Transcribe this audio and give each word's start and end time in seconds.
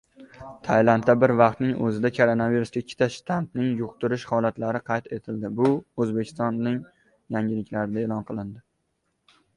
Tailandda 0.67 1.13
bir 1.23 1.33
vaqtning 1.41 1.75
o‘zida 1.87 2.09
koronavirusning 2.15 2.85
ikki 2.87 3.09
shtammini 3.17 3.77
yuqtirish 3.83 4.27
holatlari 4.31 4.83
qayd 4.89 5.13
etildi 5.19 5.53